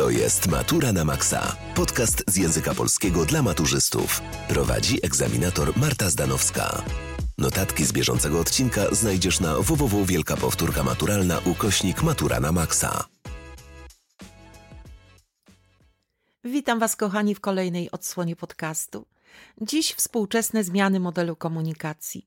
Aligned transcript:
To 0.00 0.10
jest 0.10 0.48
Matura 0.48 0.92
na 0.92 1.04
Maxa. 1.04 1.56
Podcast 1.74 2.24
z 2.28 2.36
języka 2.36 2.74
polskiego 2.74 3.24
dla 3.24 3.42
maturzystów. 3.42 4.20
Prowadzi 4.48 4.98
egzaminator 5.06 5.76
Marta 5.76 6.10
Zdanowska. 6.10 6.82
Notatki 7.38 7.84
z 7.84 7.92
bieżącego 7.92 8.40
odcinka 8.40 8.94
znajdziesz 8.94 9.40
na 9.40 9.54
www 9.58 10.04
Wielka 10.04 10.36
Powtórka 10.36 10.82
Maturalna 10.82 11.38
ukośnik 11.38 12.02
Matura 12.02 12.40
na 12.40 12.52
Maxa. 12.52 13.04
Witam 16.44 16.78
Was, 16.78 16.96
kochani, 16.96 17.34
w 17.34 17.40
kolejnej 17.40 17.90
odsłonie 17.90 18.36
podcastu. 18.36 19.06
Dziś 19.60 19.92
współczesne 19.92 20.64
zmiany 20.64 21.00
modelu 21.00 21.36
komunikacji. 21.36 22.26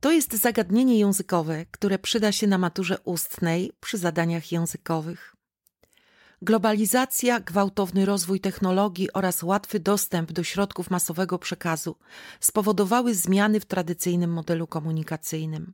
To 0.00 0.12
jest 0.12 0.32
zagadnienie 0.34 0.98
językowe, 0.98 1.66
które 1.70 1.98
przyda 1.98 2.32
się 2.32 2.46
na 2.46 2.58
maturze 2.58 2.98
ustnej 3.04 3.72
przy 3.80 3.98
zadaniach 3.98 4.52
językowych. 4.52 5.33
Globalizacja, 6.44 7.40
gwałtowny 7.40 8.04
rozwój 8.04 8.40
technologii 8.40 9.12
oraz 9.12 9.42
łatwy 9.42 9.80
dostęp 9.80 10.32
do 10.32 10.42
środków 10.42 10.90
masowego 10.90 11.38
przekazu 11.38 11.96
spowodowały 12.40 13.14
zmiany 13.14 13.60
w 13.60 13.64
tradycyjnym 13.64 14.32
modelu 14.32 14.66
komunikacyjnym. 14.66 15.72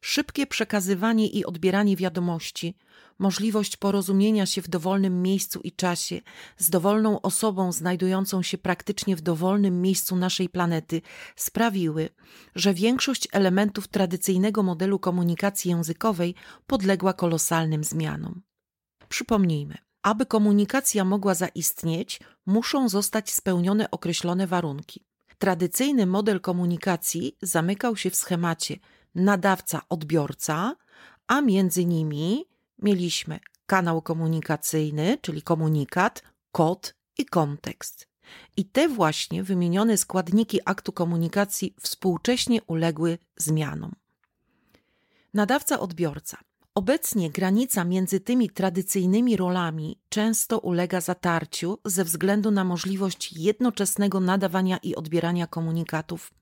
Szybkie 0.00 0.46
przekazywanie 0.46 1.28
i 1.28 1.44
odbieranie 1.44 1.96
wiadomości, 1.96 2.76
możliwość 3.18 3.76
porozumienia 3.76 4.46
się 4.46 4.62
w 4.62 4.68
dowolnym 4.68 5.22
miejscu 5.22 5.60
i 5.60 5.72
czasie 5.72 6.20
z 6.56 6.70
dowolną 6.70 7.20
osobą 7.20 7.72
znajdującą 7.72 8.42
się 8.42 8.58
praktycznie 8.58 9.16
w 9.16 9.20
dowolnym 9.20 9.82
miejscu 9.82 10.16
naszej 10.16 10.48
planety 10.48 11.02
sprawiły, 11.36 12.08
że 12.54 12.74
większość 12.74 13.28
elementów 13.32 13.88
tradycyjnego 13.88 14.62
modelu 14.62 14.98
komunikacji 14.98 15.70
językowej 15.70 16.34
podległa 16.66 17.12
kolosalnym 17.12 17.84
zmianom. 17.84 18.42
Przypomnijmy, 19.08 19.78
aby 20.02 20.26
komunikacja 20.26 21.04
mogła 21.04 21.34
zaistnieć, 21.34 22.20
muszą 22.46 22.88
zostać 22.88 23.32
spełnione 23.32 23.90
określone 23.90 24.46
warunki. 24.46 25.04
Tradycyjny 25.38 26.06
model 26.06 26.40
komunikacji 26.40 27.36
zamykał 27.42 27.96
się 27.96 28.10
w 28.10 28.16
schemacie 28.16 28.76
nadawca-odbiorca, 29.16 30.72
a 31.26 31.40
między 31.40 31.84
nimi 31.84 32.44
mieliśmy 32.78 33.40
kanał 33.66 34.02
komunikacyjny, 34.02 35.18
czyli 35.20 35.42
komunikat, 35.42 36.22
kod 36.52 36.94
i 37.18 37.26
kontekst. 37.26 38.08
I 38.56 38.64
te 38.64 38.88
właśnie 38.88 39.42
wymienione 39.42 39.96
składniki 39.96 40.60
aktu 40.64 40.92
komunikacji 40.92 41.74
współcześnie 41.80 42.62
uległy 42.62 43.18
zmianom. 43.36 43.94
Nadawca-odbiorca. 45.34 46.36
Obecnie 46.76 47.30
granica 47.30 47.84
między 47.84 48.20
tymi 48.20 48.50
tradycyjnymi 48.50 49.36
rolami 49.36 50.00
często 50.08 50.58
ulega 50.58 51.00
zatarciu 51.00 51.78
ze 51.84 52.04
względu 52.04 52.50
na 52.50 52.64
możliwość 52.64 53.32
jednoczesnego 53.32 54.20
nadawania 54.20 54.76
i 54.76 54.94
odbierania 54.94 55.46
komunikatów. 55.46 56.34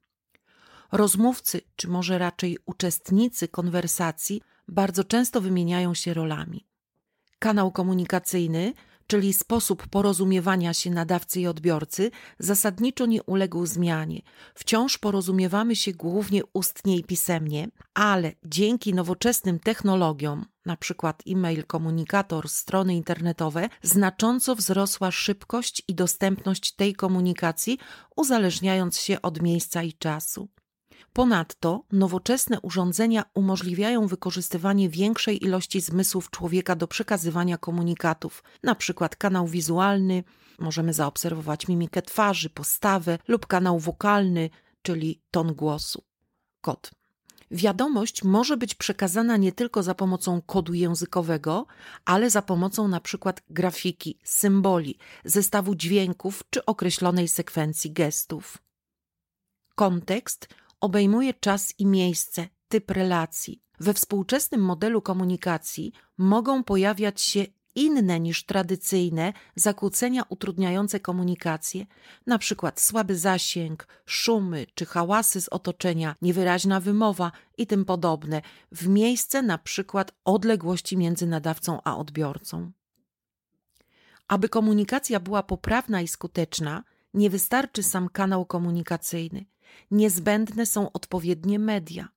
Rozmówcy, 0.93 1.61
czy 1.77 1.89
może 1.89 2.19
raczej 2.19 2.59
uczestnicy 2.67 3.49
konwersacji, 3.49 4.43
bardzo 4.69 5.05
często 5.05 5.41
wymieniają 5.41 5.95
się 5.95 6.15
rolami. 6.15 6.67
Kanał 7.39 7.73
komunikacyjny, 7.73 8.73
czyli 9.07 9.33
sposób 9.33 9.87
porozumiewania 9.87 10.75
się 10.75 10.91
nadawcy 10.91 11.41
i 11.41 11.47
odbiorcy, 11.47 12.11
zasadniczo 12.39 13.07
nie 13.07 13.23
uległ 13.23 13.67
zmianie. 13.67 14.23
Wciąż 14.55 14.99
porozumiewamy 14.99 15.77
się 15.77 15.93
głównie 15.93 16.43
ustnie 16.53 16.97
i 16.97 17.05
pisemnie, 17.05 17.69
ale 17.95 18.33
dzięki 18.45 18.95
nowoczesnym 18.95 19.59
technologiom, 19.59 20.47
na 20.67 20.77
przykład 20.77 21.23
e-mail, 21.29 21.65
komunikator, 21.67 22.49
strony 22.49 22.95
internetowe, 22.95 23.69
znacząco 23.83 24.57
wzrosła 24.57 25.11
szybkość 25.11 25.83
i 25.89 25.95
dostępność 25.95 26.73
tej 26.73 26.95
komunikacji, 26.95 27.79
uzależniając 28.17 28.99
się 28.99 29.23
od 29.23 29.43
miejsca 29.43 29.83
i 29.83 29.93
czasu. 29.93 30.49
Ponadto 31.13 31.85
nowoczesne 31.93 32.61
urządzenia 32.61 33.25
umożliwiają 33.35 34.07
wykorzystywanie 34.07 34.89
większej 34.89 35.45
ilości 35.45 35.81
zmysłów 35.81 36.31
człowieka 36.31 36.77
do 36.77 36.89
przekazywania 36.89 37.59
komunikatów, 37.59 38.45
np. 38.63 39.09
kanał 39.19 39.47
wizualny, 39.47 40.25
możemy 40.59 40.93
zaobserwować 40.93 41.69
mimikę 41.69 42.03
twarzy, 42.03 42.51
postawę 42.51 43.19
lub 43.29 43.47
kanał 43.47 43.79
wokalny, 43.79 44.51
czyli 44.83 45.23
ton 45.31 45.55
głosu. 45.55 46.05
Kod. 46.61 46.91
Wiadomość 47.51 48.25
może 48.25 48.57
być 48.57 48.75
przekazana 48.75 49.37
nie 49.37 49.53
tylko 49.53 49.83
za 49.83 49.95
pomocą 49.95 50.43
kodu 50.43 50.75
językowego, 50.75 51.67
ale 52.05 52.31
za 52.31 52.43
pomocą 52.43 52.85
np. 52.85 53.33
grafiki, 53.51 54.19
symboli, 54.25 54.99
zestawu 55.25 55.75
dźwięków 55.75 56.43
czy 56.51 56.65
określonej 56.65 57.29
sekwencji 57.29 57.93
gestów. 57.93 58.59
Kontekst 59.75 60.49
obejmuje 60.83 61.35
czas 61.35 61.75
i 61.79 61.87
miejsce, 61.87 62.49
typ 62.69 62.91
relacji. 62.91 63.63
We 63.81 63.95
współczesnym 63.95 64.61
modelu 64.61 65.03
komunikacji 65.03 65.93
mogą 66.19 66.65
pojawiać 66.65 67.21
się 67.21 67.45
inne 67.75 68.21
niż 68.21 68.47
tradycyjne 68.47 69.33
zakłócenia 69.57 70.23
utrudniające 70.29 71.01
komunikację, 71.01 71.87
przykład 72.39 72.81
słaby 72.81 73.19
zasięg, 73.19 73.87
szumy 74.07 74.67
czy 74.75 74.87
hałasy 74.87 75.41
z 75.41 75.49
otoczenia, 75.49 76.17
niewyraźna 76.23 76.81
wymowa 76.81 77.33
i 77.59 77.67
tym 77.67 77.85
podobne, 77.85 78.43
w 78.73 78.89
miejsce 78.89 79.43
przykład 79.59 80.13
odległości 80.25 80.97
między 80.97 81.27
nadawcą 81.27 81.81
a 81.85 81.97
odbiorcą. 81.97 82.73
Aby 84.29 84.49
komunikacja 84.49 85.21
była 85.21 85.43
poprawna 85.43 86.01
i 86.01 86.09
skuteczna, 86.09 86.85
nie 87.15 87.31
wystarczy 87.31 87.83
sam 87.83 88.09
kanał 88.09 88.47
komunikacyjny 88.47 89.52
niezbędne 89.91 90.67
są 90.67 90.93
odpowiednie 90.93 91.59
media. 91.59 92.09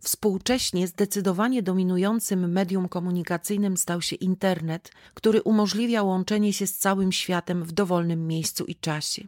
Współcześnie 0.00 0.86
zdecydowanie 0.86 1.62
dominującym 1.62 2.52
medium 2.52 2.88
komunikacyjnym 2.88 3.76
stał 3.76 4.02
się 4.02 4.16
internet, 4.16 4.92
który 5.14 5.42
umożliwia 5.42 6.02
łączenie 6.02 6.52
się 6.52 6.66
z 6.66 6.78
całym 6.78 7.12
światem 7.12 7.64
w 7.64 7.72
dowolnym 7.72 8.26
miejscu 8.26 8.64
i 8.64 8.74
czasie. 8.74 9.24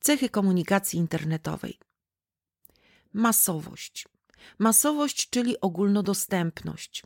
Cechy 0.00 0.28
komunikacji 0.28 0.98
internetowej: 0.98 1.78
masowość. 3.12 4.08
Masowość, 4.58 5.30
czyli 5.30 5.60
ogólnodostępność. 5.60 7.02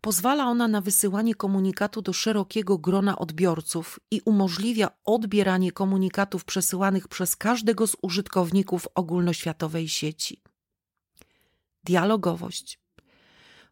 Pozwala 0.00 0.46
ona 0.46 0.68
na 0.68 0.80
wysyłanie 0.80 1.34
komunikatu 1.34 2.02
do 2.02 2.12
szerokiego 2.12 2.78
grona 2.78 3.18
odbiorców 3.18 4.00
i 4.10 4.20
umożliwia 4.24 4.90
odbieranie 5.04 5.72
komunikatów 5.72 6.44
przesyłanych 6.44 7.08
przez 7.08 7.36
każdego 7.36 7.86
z 7.86 7.96
użytkowników 8.02 8.88
ogólnoświatowej 8.94 9.88
sieci. 9.88 10.42
Dialogowość 11.84 12.80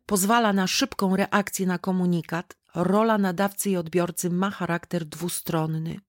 pozwala 0.06 0.52
na 0.52 0.66
szybką 0.66 1.16
reakcję 1.16 1.66
na 1.66 1.78
komunikat. 1.78 2.56
Rola 2.74 3.18
nadawcy 3.18 3.70
i 3.70 3.76
odbiorcy 3.76 4.30
ma 4.30 4.50
charakter 4.50 5.04
dwustronny. 5.04 6.00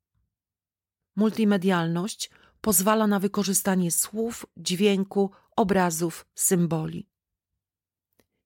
Multimedialność 1.16 2.30
pozwala 2.62 3.08
na 3.08 3.20
wykorzystanie 3.20 3.92
słów, 3.92 4.46
dźwięku, 4.58 5.32
obrazów, 5.56 6.26
symboli. 6.36 7.10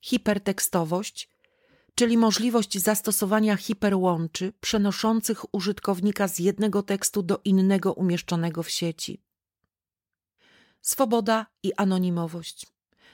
Hipertekstowość 0.01 1.30
czyli 1.95 2.17
możliwość 2.17 2.77
zastosowania 2.77 3.57
hiperłączy 3.57 4.53
przenoszących 4.61 5.55
użytkownika 5.55 6.27
z 6.27 6.39
jednego 6.39 6.83
tekstu 6.83 7.23
do 7.23 7.41
innego 7.45 7.93
umieszczonego 7.93 8.63
w 8.63 8.69
sieci. 8.69 9.21
Swoboda 10.81 11.45
i 11.63 11.73
anonimowość. 11.73 12.67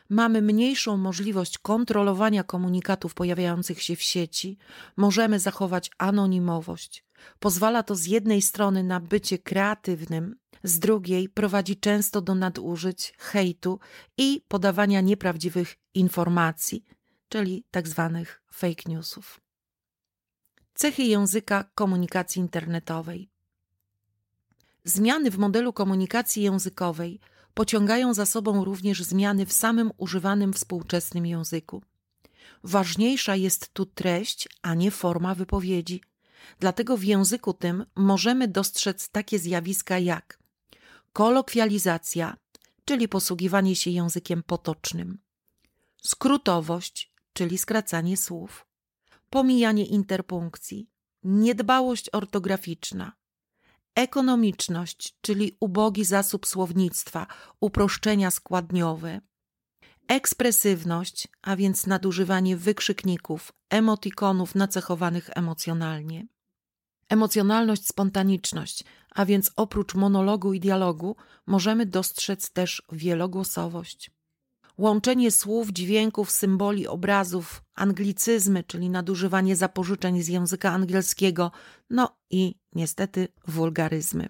Mamy 0.10 0.42
mniejszą 0.42 0.98
możliwość 0.98 1.58
kontrolowania 1.58 2.44
komunikatów 2.44 3.14
pojawiających 3.14 3.82
się 3.82 3.96
w 3.96 4.02
sieci, 4.02 4.58
możemy 4.98 5.40
zachować 5.40 5.92
anonimowość. 5.98 7.06
Pozwala 7.40 7.84
to 7.84 7.96
z 7.96 8.06
jednej 8.06 8.42
strony 8.42 8.84
na 8.84 9.00
bycie 9.00 9.40
kreatywnym, 9.40 10.36
z 10.64 10.80
drugiej 10.80 11.30
prowadzi 11.30 11.78
często 11.78 12.22
do 12.22 12.36
nadużyć, 12.36 13.14
hejtu 13.18 13.80
i 14.18 14.42
podawania 14.48 15.02
nieprawdziwych 15.02 15.76
informacji, 15.94 16.84
czyli 17.30 17.64
tzw. 17.72 18.12
Tak 18.14 18.42
fake 18.54 18.84
newsów. 18.86 19.42
Cechy 20.74 21.04
języka 21.04 21.64
komunikacji 21.76 22.40
internetowej. 22.40 23.30
Zmiany 24.84 25.32
w 25.32 25.38
modelu 25.38 25.74
komunikacji 25.74 26.44
językowej 26.44 27.20
pociągają 27.54 28.14
za 28.14 28.26
sobą 28.26 28.64
również 28.64 29.04
zmiany 29.04 29.46
w 29.46 29.54
samym 29.54 29.92
używanym 29.98 30.54
współczesnym 30.54 31.26
języku. 31.26 31.84
Ważniejsza 32.64 33.36
jest 33.36 33.74
tu 33.74 33.86
treść, 33.86 34.50
a 34.62 34.74
nie 34.74 34.92
forma 34.92 35.36
wypowiedzi. 35.36 36.02
Dlatego 36.60 36.98
w 36.98 37.04
języku 37.04 37.54
tym 37.54 37.86
możemy 37.96 38.48
dostrzec 38.48 39.10
takie 39.10 39.40
zjawiska 39.40 40.00
jak 40.00 40.40
kolokwializacja, 41.14 42.38
czyli 42.86 43.08
posługiwanie 43.08 43.76
się 43.76 43.92
językiem 43.92 44.44
potocznym, 44.44 45.18
skrótowość, 46.02 47.07
czyli 47.38 47.58
skracanie 47.58 48.18
słów, 48.18 48.68
pomijanie 49.30 49.86
interpunkcji, 49.86 50.90
niedbałość 51.24 52.10
ortograficzna, 52.14 53.12
ekonomiczność, 53.96 55.18
czyli 55.22 55.58
ubogi 55.60 56.06
zasób 56.06 56.48
słownictwa, 56.48 57.28
uproszczenia 57.62 58.32
składniowe, 58.32 59.22
ekspresywność, 60.08 61.28
a 61.42 61.56
więc 61.56 61.88
nadużywanie 61.88 62.58
wykrzykników, 62.58 63.54
emotikonów 63.70 64.56
nacechowanych 64.56 65.30
emocjonalnie, 65.36 66.28
emocjonalność, 67.10 67.88
spontaniczność, 67.88 68.84
a 69.16 69.26
więc 69.26 69.52
oprócz 69.56 69.96
monologu 69.96 70.54
i 70.54 70.60
dialogu 70.60 71.16
możemy 71.46 71.86
dostrzec 71.86 72.52
też 72.52 72.84
wielogłosowość. 72.92 74.17
Łączenie 74.78 75.32
słów, 75.32 75.70
dźwięków, 75.72 76.32
symboli, 76.32 76.88
obrazów, 76.88 77.62
anglicyzmy, 77.76 78.64
czyli 78.64 78.90
nadużywanie 78.90 79.56
zapożyczeń 79.56 80.24
z 80.24 80.28
języka 80.28 80.72
angielskiego, 80.72 81.52
no 81.90 82.18
i 82.30 82.56
niestety 82.74 83.28
wulgaryzmy. 83.48 84.30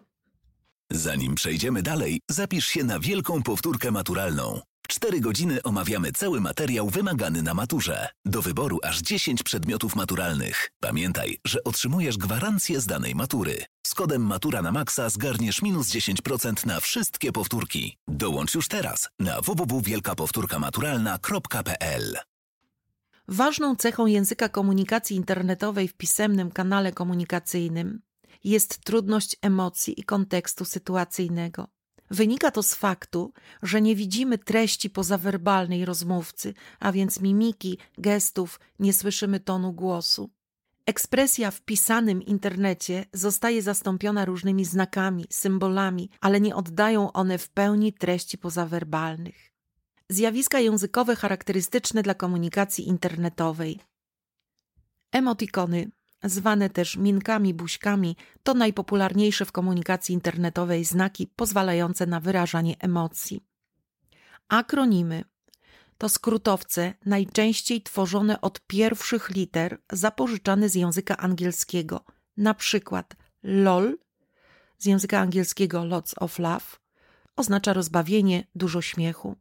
Zanim 0.92 1.36
przejdziemy 1.36 1.84
dalej, 1.84 2.22
zapisz 2.30 2.66
się 2.66 2.84
na 2.84 3.00
wielką 3.00 3.44
powtórkę 3.44 3.92
maturalną. 3.92 4.62
W 4.88 4.90
4 4.90 5.20
godziny 5.20 5.64
omawiamy 5.64 6.12
cały 6.12 6.42
materiał 6.42 6.90
wymagany 6.90 7.44
na 7.44 7.54
maturze. 7.54 8.08
Do 8.26 8.42
wyboru 8.42 8.80
aż 8.84 9.02
10 9.02 9.44
przedmiotów 9.44 9.96
maturalnych. 9.96 10.70
Pamiętaj, 10.80 11.38
że 11.46 11.64
otrzymujesz 11.64 12.18
gwarancję 12.18 12.82
z 12.82 12.86
danej 12.86 13.16
matury. 13.16 13.66
Z 13.88 13.94
kodem 13.94 14.22
Matura 14.22 14.62
na 14.62 14.72
Maxa 14.72 15.10
zgarniesz 15.10 15.62
minus 15.62 15.90
10% 15.90 16.66
na 16.66 16.80
wszystkie 16.80 17.32
powtórki. 17.32 17.98
Dołącz 18.08 18.56
już 18.56 18.68
teraz 18.68 19.10
na 19.20 19.42
www.wielkapowtórkamaturalna.pl 19.42 22.18
Ważną 23.28 23.76
cechą 23.76 24.06
języka 24.06 24.50
komunikacji 24.50 25.16
internetowej 25.16 25.88
w 25.88 25.94
pisemnym 25.94 26.52
kanale 26.52 26.92
komunikacyjnym 26.92 28.02
jest 28.44 28.84
trudność 28.84 29.36
emocji 29.42 30.00
i 30.00 30.04
kontekstu 30.04 30.66
sytuacyjnego. 30.66 31.77
Wynika 32.10 32.52
to 32.52 32.64
z 32.64 32.76
faktu, 32.76 33.34
że 33.64 33.82
nie 33.82 33.96
widzimy 33.96 34.38
treści 34.38 34.90
pozawerbalnej 34.90 35.86
rozmówcy, 35.86 36.54
a 36.80 36.92
więc 36.92 37.22
mimiki, 37.22 37.78
gestów, 37.98 38.60
nie 38.80 38.94
słyszymy 38.94 39.40
tonu 39.40 39.74
głosu. 39.74 40.30
Ekspresja 40.86 41.52
w 41.52 41.62
pisanym 41.62 42.22
internecie 42.22 43.06
zostaje 43.14 43.62
zastąpiona 43.62 44.26
różnymi 44.26 44.66
znakami, 44.66 45.26
symbolami, 45.30 46.10
ale 46.22 46.42
nie 46.42 46.56
oddają 46.56 47.12
one 47.12 47.38
w 47.38 47.50
pełni 47.50 47.94
treści 47.94 48.38
pozawerbalnych. 48.38 49.54
Zjawiska 50.10 50.60
językowe 50.60 51.16
charakterystyczne 51.16 52.04
dla 52.04 52.14
komunikacji 52.14 52.88
internetowej. 52.88 53.80
Emotikony, 55.12 55.92
zwane 56.24 56.70
też 56.70 56.98
minkami, 56.98 57.54
buźkami, 57.54 58.16
to 58.44 58.54
najpopularniejsze 58.54 59.46
w 59.46 59.52
komunikacji 59.52 60.14
internetowej 60.14 60.86
znaki 60.86 61.28
pozwalające 61.28 62.06
na 62.06 62.20
wyrażanie 62.20 62.76
emocji. 62.80 63.44
Akronimy 64.48 65.24
to 65.98 66.10
skrótowce 66.10 66.94
najczęściej 67.06 67.82
tworzone 67.82 68.42
od 68.42 68.60
pierwszych 68.68 69.30
liter 69.30 69.82
zapożyczane 69.92 70.70
z 70.70 70.76
języka 70.76 71.18
angielskiego, 71.18 72.06
na 72.38 72.54
przykład 72.54 73.16
LOL 73.44 73.98
z 74.78 74.86
języka 74.86 75.20
angielskiego 75.20 75.86
Lots 75.86 76.16
of 76.20 76.40
Love 76.40 76.66
oznacza 77.36 77.74
rozbawienie, 77.74 78.48
dużo 78.56 78.82
śmiechu. 78.82 79.36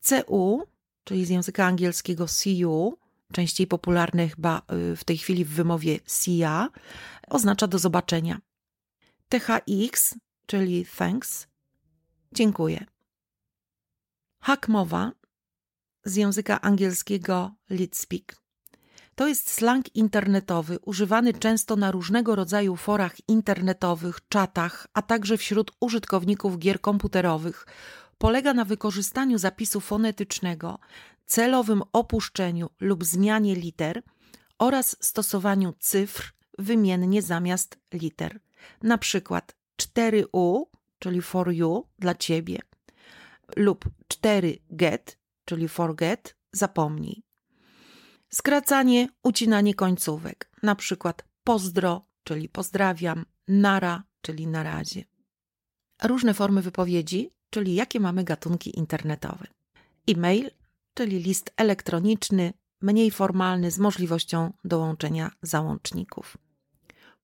CU, 0.00 0.62
czyli 1.04 1.26
z 1.26 1.28
języka 1.28 1.66
angielskiego 1.66 2.26
you, 2.46 2.98
częściej 3.32 3.66
popularne 3.66 4.28
chyba 4.28 4.62
y, 4.92 4.96
w 4.96 5.04
tej 5.04 5.18
chwili 5.18 5.44
w 5.44 5.48
wymowie 5.48 5.98
SIA, 6.06 6.68
oznacza 7.28 7.66
do 7.66 7.78
zobaczenia. 7.78 8.40
THX, 9.28 10.14
czyli 10.46 10.86
thanks, 10.96 11.46
dziękuję. 12.32 12.86
Hakmowa 14.40 15.12
z 16.04 16.16
języka 16.16 16.60
angielskiego 16.60 17.54
lead 17.70 17.96
speak. 17.96 18.42
To 19.14 19.28
jest 19.28 19.50
slang 19.50 19.96
internetowy, 19.96 20.78
używany 20.78 21.32
często 21.32 21.76
na 21.76 21.90
różnego 21.90 22.34
rodzaju 22.34 22.76
forach 22.76 23.28
internetowych, 23.28 24.28
czatach, 24.28 24.86
a 24.94 25.02
także 25.02 25.36
wśród 25.36 25.70
użytkowników 25.80 26.58
gier 26.58 26.80
komputerowych. 26.80 27.66
Polega 28.18 28.54
na 28.54 28.64
wykorzystaniu 28.64 29.38
zapisu 29.38 29.80
fonetycznego, 29.80 30.78
celowym 31.26 31.82
opuszczeniu 31.92 32.70
lub 32.80 33.04
zmianie 33.04 33.54
liter 33.54 34.02
oraz 34.58 34.96
stosowaniu 35.00 35.72
cyfr 35.78 36.32
wymiennie 36.58 37.22
zamiast 37.22 37.78
liter. 37.92 38.40
Na 38.82 38.98
przykład 38.98 39.56
4U, 39.82 40.62
czyli 40.98 41.22
for 41.22 41.52
you, 41.52 41.88
dla 41.98 42.14
ciebie, 42.14 42.58
lub 43.56 43.84
4 44.08 44.58
get, 44.70 45.18
czyli 45.44 45.68
forget, 45.68 46.36
zapomnij. 46.52 47.22
Skracanie, 48.28 49.08
ucinanie 49.22 49.74
końcówek, 49.74 50.50
na 50.62 50.74
przykład 50.74 51.24
pozdro, 51.44 52.06
czyli 52.24 52.48
pozdrawiam, 52.48 53.24
nara, 53.48 54.02
czyli 54.20 54.46
na 54.46 54.62
razie. 54.62 55.04
Różne 56.02 56.34
formy 56.34 56.62
wypowiedzi, 56.62 57.30
czyli 57.50 57.74
jakie 57.74 58.00
mamy 58.00 58.24
gatunki 58.24 58.78
internetowe. 58.78 59.46
E-mail, 60.08 60.50
czyli 60.94 61.18
list 61.18 61.52
elektroniczny, 61.56 62.52
mniej 62.80 63.10
formalny 63.10 63.70
z 63.70 63.78
możliwością 63.78 64.52
dołączenia 64.64 65.30
załączników. 65.42 66.36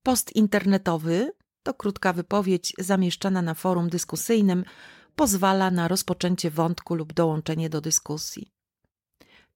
Post 0.02 0.36
internetowy 0.36 1.32
to 1.62 1.74
krótka 1.74 2.12
wypowiedź 2.12 2.72
zamieszczana 2.78 3.42
na 3.42 3.54
forum 3.54 3.88
dyskusyjnym, 3.88 4.64
pozwala 5.16 5.70
na 5.70 5.88
rozpoczęcie 5.88 6.50
wątku 6.50 6.94
lub 6.94 7.12
dołączenie 7.12 7.70
do 7.70 7.80
dyskusji. 7.80 8.52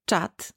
Czat 0.05 0.53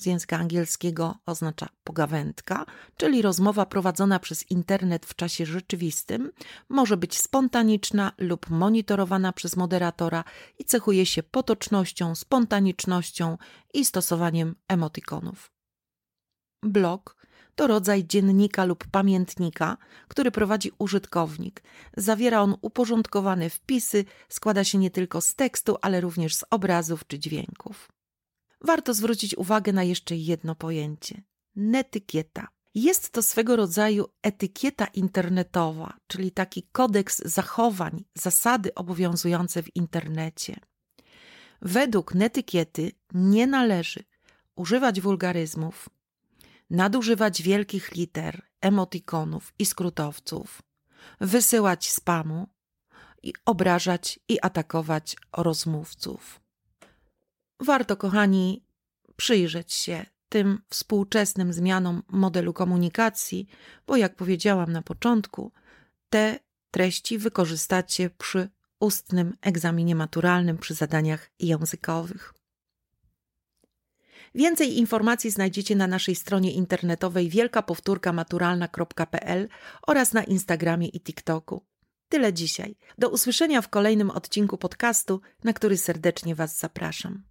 z 0.00 0.06
języka 0.06 0.38
angielskiego 0.38 1.14
oznacza 1.26 1.68
pogawędka, 1.84 2.66
czyli 2.96 3.22
rozmowa 3.22 3.66
prowadzona 3.66 4.18
przez 4.18 4.50
internet 4.50 5.06
w 5.06 5.14
czasie 5.14 5.46
rzeczywistym, 5.46 6.32
może 6.68 6.96
być 6.96 7.18
spontaniczna 7.18 8.12
lub 8.18 8.50
monitorowana 8.50 9.32
przez 9.32 9.56
moderatora 9.56 10.24
i 10.58 10.64
cechuje 10.64 11.06
się 11.06 11.22
potocznością, 11.22 12.14
spontanicznością 12.14 13.38
i 13.74 13.84
stosowaniem 13.84 14.54
emotikonów. 14.68 15.52
Blog 16.62 17.20
to 17.54 17.66
rodzaj 17.66 18.06
dziennika 18.06 18.64
lub 18.64 18.86
pamiętnika, 18.86 19.76
który 20.08 20.30
prowadzi 20.30 20.72
użytkownik. 20.78 21.62
Zawiera 21.96 22.42
on 22.42 22.56
uporządkowane 22.62 23.50
wpisy, 23.50 24.04
składa 24.28 24.64
się 24.64 24.78
nie 24.78 24.90
tylko 24.90 25.20
z 25.20 25.34
tekstu, 25.34 25.76
ale 25.82 26.00
również 26.00 26.34
z 26.34 26.44
obrazów 26.50 27.06
czy 27.06 27.18
dźwięków. 27.18 27.99
Warto 28.60 28.94
zwrócić 28.94 29.34
uwagę 29.36 29.72
na 29.72 29.82
jeszcze 29.82 30.16
jedno 30.16 30.54
pojęcie 30.54 31.22
netykieta. 31.56 32.48
Jest 32.74 33.10
to 33.10 33.22
swego 33.22 33.56
rodzaju 33.56 34.06
etykieta 34.22 34.86
internetowa, 34.86 35.96
czyli 36.06 36.30
taki 36.30 36.62
kodeks 36.72 37.22
zachowań, 37.24 38.04
zasady 38.14 38.74
obowiązujące 38.74 39.62
w 39.62 39.76
internecie. 39.76 40.56
Według 41.62 42.14
netykiety 42.14 42.92
nie 43.14 43.46
należy 43.46 44.04
używać 44.56 45.00
wulgaryzmów, 45.00 45.88
nadużywać 46.70 47.42
wielkich 47.42 47.92
liter, 47.92 48.42
emotikonów 48.60 49.54
i 49.58 49.66
skrótowców, 49.66 50.62
wysyłać 51.20 51.90
spamu 51.90 52.48
i 53.22 53.32
obrażać 53.44 54.20
i 54.28 54.38
atakować 54.42 55.16
rozmówców. 55.36 56.39
Warto, 57.60 57.96
kochani, 57.96 58.64
przyjrzeć 59.16 59.72
się 59.72 60.06
tym 60.28 60.62
współczesnym 60.68 61.52
zmianom 61.52 62.02
modelu 62.08 62.52
komunikacji, 62.52 63.46
bo 63.86 63.96
jak 63.96 64.16
powiedziałam 64.16 64.72
na 64.72 64.82
początku, 64.82 65.52
te 66.10 66.38
treści 66.70 67.18
wykorzystacie 67.18 68.10
przy 68.10 68.48
ustnym 68.80 69.36
egzaminie 69.40 69.94
maturalnym, 69.94 70.58
przy 70.58 70.74
zadaniach 70.74 71.30
językowych. 71.38 72.34
Więcej 74.34 74.78
informacji 74.78 75.30
znajdziecie 75.30 75.76
na 75.76 75.86
naszej 75.86 76.14
stronie 76.14 76.52
internetowej 76.52 77.28
wielkapowtórkamaturalna.pl 77.28 79.48
oraz 79.86 80.12
na 80.12 80.24
Instagramie 80.24 80.88
i 80.88 81.00
TikToku. 81.00 81.64
Tyle 82.08 82.32
dzisiaj. 82.32 82.76
Do 82.98 83.08
usłyszenia 83.08 83.62
w 83.62 83.68
kolejnym 83.68 84.10
odcinku 84.10 84.58
podcastu, 84.58 85.20
na 85.44 85.52
który 85.52 85.78
serdecznie 85.78 86.34
Was 86.34 86.58
zapraszam. 86.58 87.29